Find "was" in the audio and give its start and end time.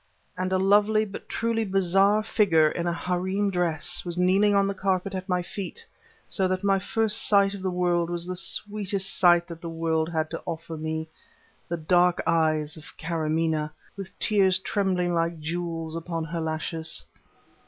4.03-4.17, 8.09-8.25